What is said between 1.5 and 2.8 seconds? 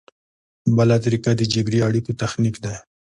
جبري اړیکو تخنیک دی.